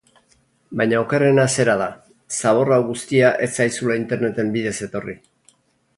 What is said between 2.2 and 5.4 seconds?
zabor hau guztia ez zaizula Interneten bidez etorri.